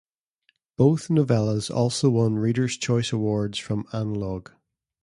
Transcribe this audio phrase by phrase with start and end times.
[0.77, 4.49] Both novellas also won reader's choice awards from "Analog".